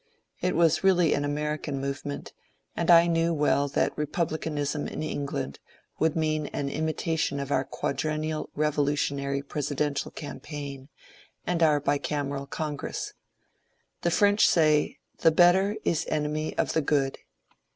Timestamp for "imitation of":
6.69-7.51